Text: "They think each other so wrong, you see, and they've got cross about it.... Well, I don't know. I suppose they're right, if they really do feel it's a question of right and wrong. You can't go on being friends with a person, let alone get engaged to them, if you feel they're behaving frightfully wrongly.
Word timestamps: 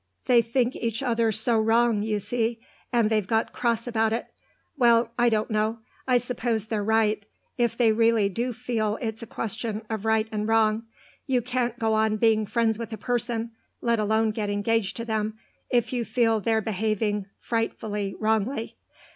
"They 0.25 0.41
think 0.41 0.75
each 0.75 1.03
other 1.03 1.31
so 1.31 1.59
wrong, 1.59 2.01
you 2.01 2.19
see, 2.19 2.59
and 2.91 3.07
they've 3.07 3.27
got 3.27 3.53
cross 3.53 3.85
about 3.85 4.11
it.... 4.11 4.33
Well, 4.75 5.11
I 5.15 5.29
don't 5.29 5.51
know. 5.51 5.81
I 6.07 6.17
suppose 6.17 6.65
they're 6.65 6.83
right, 6.83 7.23
if 7.55 7.77
they 7.77 7.91
really 7.91 8.27
do 8.27 8.51
feel 8.51 8.97
it's 8.99 9.21
a 9.21 9.27
question 9.27 9.83
of 9.91 10.03
right 10.03 10.27
and 10.31 10.47
wrong. 10.47 10.87
You 11.27 11.43
can't 11.43 11.77
go 11.77 11.93
on 11.93 12.17
being 12.17 12.47
friends 12.47 12.79
with 12.79 12.91
a 12.93 12.97
person, 12.97 13.51
let 13.79 13.99
alone 13.99 14.31
get 14.31 14.49
engaged 14.49 14.97
to 14.97 15.05
them, 15.05 15.37
if 15.69 15.93
you 15.93 16.03
feel 16.03 16.39
they're 16.39 16.61
behaving 16.61 17.27
frightfully 17.39 18.15
wrongly. 18.19 18.77